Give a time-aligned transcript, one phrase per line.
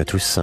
[0.00, 0.38] à tous.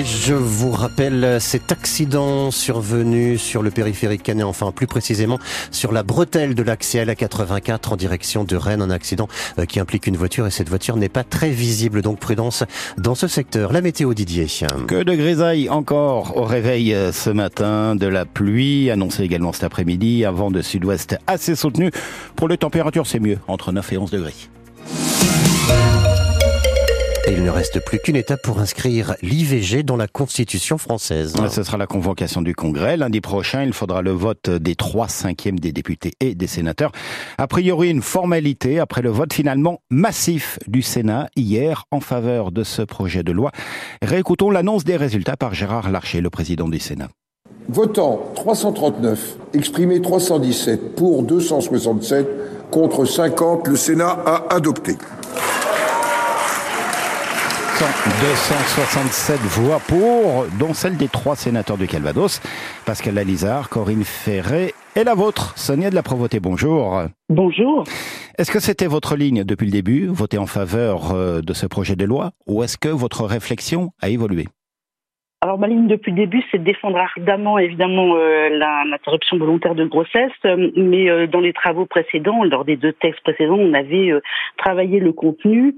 [0.00, 5.38] Et je vous rappelle cet accident survenu sur le périphérique canet, enfin plus précisément
[5.70, 9.28] sur la bretelle de l'accès à la 84 en direction de Rennes, un accident
[9.58, 12.64] euh, qui implique une voiture et cette voiture n'est pas très visible, donc prudence
[12.96, 13.74] dans ce secteur.
[13.74, 14.46] La météo Didier.
[14.86, 19.64] Que de grisaille encore au réveil euh, ce matin, de la pluie annoncée également cet
[19.64, 21.90] après-midi, un vent de sud-ouest assez soutenu.
[22.36, 24.32] Pour les températures, c'est mieux, entre 9 et 11 degrés.
[27.30, 31.36] Et il ne reste plus qu'une étape pour inscrire l'IVG dans la Constitution française.
[31.48, 32.96] Ce sera la convocation du Congrès.
[32.96, 36.90] Lundi prochain, il faudra le vote des trois cinquièmes des députés et des sénateurs.
[37.38, 42.64] A priori, une formalité après le vote finalement massif du Sénat hier en faveur de
[42.64, 43.52] ce projet de loi.
[44.02, 47.10] Réécoutons l'annonce des résultats par Gérard Larcher, le président du Sénat.
[47.68, 52.26] Votant 339, exprimé 317, pour 267,
[52.72, 54.96] contre 50, le Sénat a adopté.
[57.80, 62.42] 267 voix pour, dont celle des trois sénateurs du Calvados,
[62.84, 66.40] Pascal Lalizard, Corinne Ferré et la vôtre, Sonia de la Provoté.
[66.40, 67.00] Bonjour.
[67.30, 67.84] Bonjour.
[68.36, 71.96] Est-ce que c'était votre ligne depuis le début, voter en faveur euh, de ce projet
[71.96, 74.44] de loi, ou est-ce que votre réflexion a évolué?
[75.40, 78.50] Alors ma ligne depuis le début, c'est de défendre ardemment évidemment euh,
[78.90, 83.56] l'interruption volontaire de grossesse, euh, mais dans les travaux précédents, lors des deux textes précédents,
[83.58, 84.12] on avait
[84.58, 85.76] travaillé le contenu.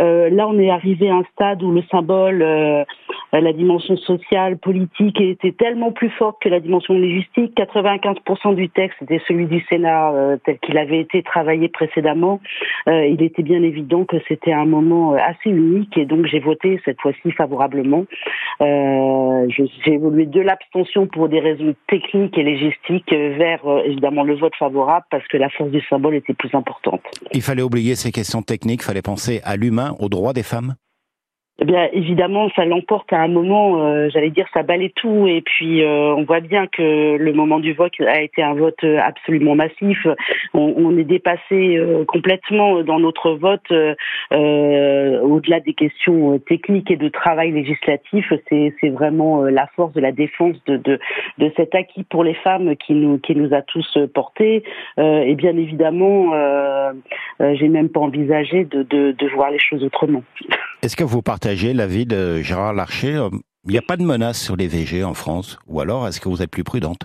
[0.00, 2.84] Euh, là, on est arrivé à un stade où le symbole, euh,
[3.32, 7.54] la dimension sociale, politique, était tellement plus forte que la dimension légistique.
[7.56, 12.40] 95% du texte était celui du Sénat euh, tel qu'il avait été travaillé précédemment.
[12.86, 17.00] il était bien évident que c'était un moment assez unique et donc j'ai voté cette
[17.00, 18.04] fois-ci favorablement.
[18.60, 25.04] j'ai évolué de l'abstention pour des raisons techniques et légistiques vers évidemment le vote favorable
[25.10, 27.02] parce que la force du symbole était plus importante.
[27.32, 30.74] Il fallait oublier ces questions techniques, il fallait penser à l'humain aux droits des femmes
[31.62, 35.26] eh bien, évidemment, ça l'emporte à un moment, euh, j'allais dire, ça balaye tout.
[35.28, 38.82] Et puis, euh, on voit bien que le moment du vote a été un vote
[38.82, 40.06] absolument massif.
[40.54, 43.70] On, est dépassé euh, complètement dans notre vote,
[44.30, 48.32] au-delà des questions techniques et de travail législatif.
[48.48, 50.98] C'est vraiment la force de la défense de, de,
[51.36, 54.64] de, cet acquis pour les femmes qui nous, qui nous a tous portés.
[54.96, 56.32] et bien évidemment,
[57.38, 60.22] j'ai même pas envisagé de, de, de voir les choses autrement.
[60.82, 63.28] Est-ce que vous partagez l'avis de Gérard Larcher?
[63.64, 65.58] Il n'y a pas de menace sur les VG en France?
[65.66, 67.02] Ou alors est-ce que vous êtes plus prudente?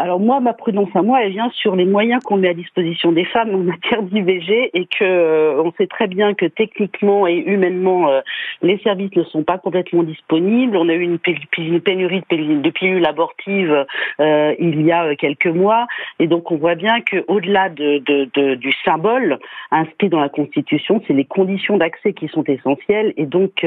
[0.00, 3.10] Alors moi, ma prudence à moi, elle vient sur les moyens qu'on met à disposition
[3.10, 7.34] des femmes en matière d'IVG et que euh, on sait très bien que techniquement et
[7.34, 8.20] humainement, euh,
[8.62, 10.76] les services ne sont pas complètement disponibles.
[10.76, 13.86] On a eu une, pénurie de pilules abortives
[14.20, 15.88] euh, il y a quelques mois
[16.20, 19.38] et donc on voit bien que au-delà de, de, du symbole
[19.72, 23.66] inscrit dans la Constitution, c'est les conditions d'accès qui sont essentielles et donc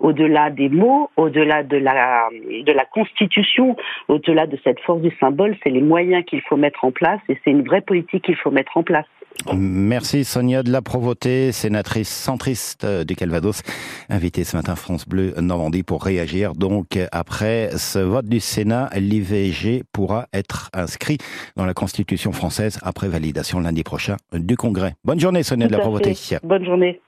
[0.00, 3.76] au-delà des mots, au-delà de la de la Constitution,
[4.08, 7.38] au-delà de cette force du symbole, c'est les moyens qu'il faut mettre en place et
[7.44, 9.06] c'est une vraie politique qu'il faut mettre en place.
[9.54, 13.62] Merci Sonia de la Provoté, sénatrice centriste du Calvados,
[14.10, 16.52] invitée ce matin France Bleu Normandie pour réagir.
[16.52, 21.16] Donc après ce vote du Sénat, l'IVG pourra être inscrit
[21.56, 24.92] dans la Constitution française après validation lundi prochain du Congrès.
[25.02, 26.14] Bonne journée Sonia de la Provoté.
[26.42, 27.00] Bonne journée.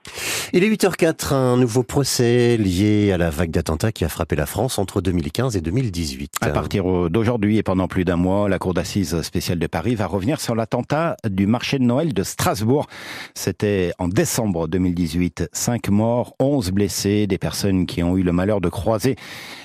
[0.53, 4.45] Il est 8h04, un nouveau procès lié à la vague d'attentats qui a frappé la
[4.45, 6.35] France entre 2015 et 2018.
[6.41, 10.05] À partir d'aujourd'hui et pendant plus d'un mois, la Cour d'assises spéciale de Paris va
[10.05, 12.87] revenir sur l'attentat du marché de Noël de Strasbourg.
[13.33, 15.49] C'était en décembre 2018.
[15.51, 19.15] Cinq morts, onze blessés, des personnes qui ont eu le malheur de croiser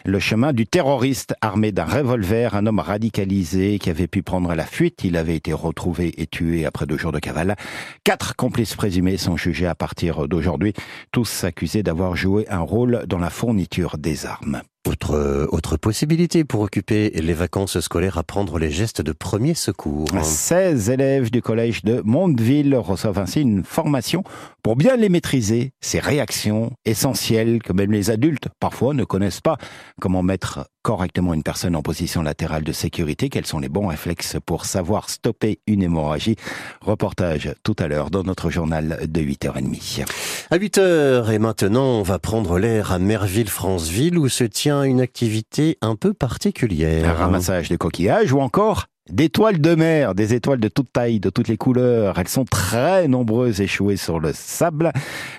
[0.06, 4.64] le chemin du terroriste armé d'un revolver, un homme radicalisé qui avait pu prendre la
[4.64, 5.04] fuite.
[5.04, 7.56] Il avait été retrouvé et tué après deux jours de cavale.
[8.04, 10.69] Quatre complices présumés sont jugés à partir d'aujourd'hui,
[11.12, 14.62] tous accusés d'avoir joué un rôle dans la fourniture des armes.
[14.88, 20.08] Autre, autre possibilité pour occuper les vacances scolaires, apprendre les gestes de premier secours.
[20.22, 24.24] 16 élèves du collège de Mondeville reçoivent ainsi une formation
[24.62, 29.59] pour bien les maîtriser, ces réactions essentielles que même les adultes parfois ne connaissent pas.
[30.00, 34.38] Comment mettre correctement une personne en position latérale de sécurité, quels sont les bons réflexes
[34.44, 36.36] pour savoir stopper une hémorragie?
[36.80, 40.06] Reportage tout à l'heure dans notre journal de 8h30.
[40.50, 45.76] À 8h et maintenant, on va prendre l'air à Merville-Franceville où se tient une activité
[45.80, 47.08] un peu particulière.
[47.08, 51.30] Un ramassage de coquillages ou encore d'étoiles de mer, des étoiles de toutes tailles, de
[51.30, 52.18] toutes les couleurs.
[52.18, 54.92] Elles sont très nombreuses échouées sur le sable,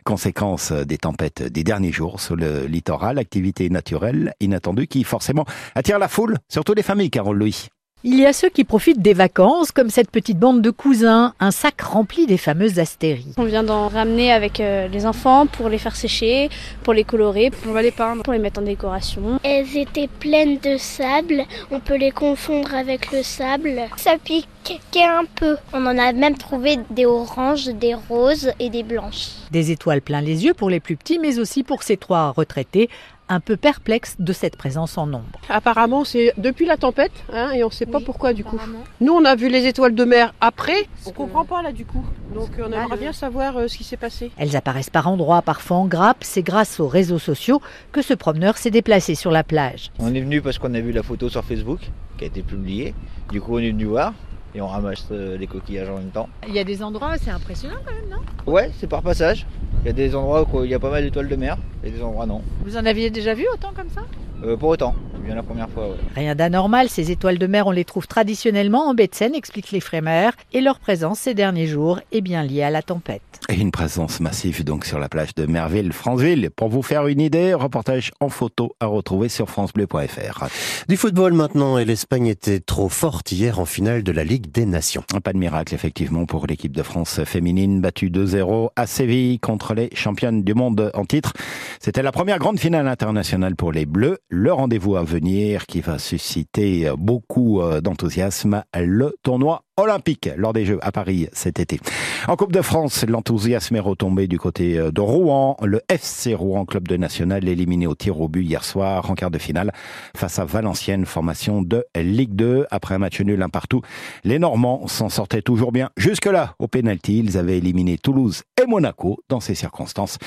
[0.04, 5.46] conséquence des tempêtes des derniers jours sur le littoral, activité naturelle inattendue qui forcément
[5.76, 7.70] attire la foule, surtout les familles, Carole Louis.
[8.04, 11.52] Il y a ceux qui profitent des vacances, comme cette petite bande de cousins, un
[11.52, 13.36] sac rempli des fameuses astéries.
[13.38, 16.50] On vient d'en ramener avec euh, les enfants pour les faire sécher,
[16.82, 19.40] pour les colorer, on va les peindre, pour les mettre en décoration.
[19.44, 23.82] Elles étaient pleines de sable, on peut les confondre avec le sable.
[23.98, 25.58] Ça piquait un peu.
[25.72, 29.28] On en a même trouvé des oranges, des roses et des blanches.
[29.52, 32.90] Des étoiles plein les yeux pour les plus petits, mais aussi pour ces trois retraités
[33.32, 35.40] un peu perplexe de cette présence en nombre.
[35.50, 38.60] Apparemment, c'est depuis la tempête, hein, et on ne sait pas pourquoi du coup.
[39.00, 42.04] Nous, on a vu les étoiles de mer après, on comprend pas là du coup.
[42.34, 44.32] Donc on aimerait bien savoir euh, ce qui s'est passé.
[44.38, 46.18] Elles apparaissent par endroits, parfois en grappe.
[46.22, 47.62] C'est grâce aux réseaux sociaux
[47.92, 49.92] que ce promeneur s'est déplacé sur la plage.
[50.00, 51.80] On est venu parce qu'on a vu la photo sur Facebook
[52.18, 52.94] qui a été publiée.
[53.32, 54.14] Du coup, on est venu voir
[54.54, 56.30] et on ramasse euh, les coquillages en même temps.
[56.48, 58.52] Il y a des endroits, c'est impressionnant quand même, non?
[58.52, 59.46] Ouais, c'est par passage.
[59.84, 61.90] Il y a des endroits où il y a pas mal d'étoiles de mer et
[61.90, 62.42] des endroits non.
[62.66, 64.02] Vous en aviez déjà vu autant comme ça?
[64.44, 65.90] Euh, Pour autant, bien la première fois.
[65.90, 65.96] Ouais.
[66.16, 69.72] Rien d'anormal, ces étoiles de mer, on les trouve traditionnellement en baie de Seine, expliquent
[69.72, 73.22] les frémères, et leur présence ces derniers jours est bien liée à la tempête.
[73.50, 76.50] Et une présence massive donc sur la plage de Merville, Franceville.
[76.56, 80.46] Pour vous faire une idée, reportage en photo à retrouver sur francebleu.fr.
[80.88, 84.66] Du football maintenant, et l'Espagne était trop forte hier en finale de la Ligue des
[84.66, 85.04] Nations.
[85.24, 89.90] Pas de miracle effectivement pour l'équipe de France féminine battue 2-0 à Séville contre les
[89.94, 91.34] championnes du monde en titre.
[91.80, 94.20] C'était la première grande finale internationale pour les Bleus.
[94.30, 100.64] Le rendez-vous à venir qui va susciter beaucoup euh, d'enthousiasme, le tournoi olympique lors des
[100.66, 101.80] Jeux à Paris cet été.
[102.28, 105.58] En Coupe de France, l'enthousiasme est retombé du côté euh, de Rouen.
[105.64, 109.32] Le FC Rouen, club de national, éliminé au tir au but hier soir en quart
[109.32, 109.74] de finale
[110.16, 112.68] face à Valenciennes, formation de Ligue 2.
[112.72, 113.82] Après un match nul un partout,
[114.24, 115.90] les Normands s'en sortaient toujours bien.
[115.98, 120.20] Jusque-là, au pénalty, ils avaient éliminé Toulouse et Monaco dans ces circonstances.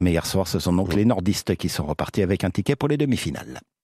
[0.00, 2.88] Mais hier soir, ce sont donc les nordistes qui sont repartis avec un ticket pour
[2.88, 3.60] les demi-finales.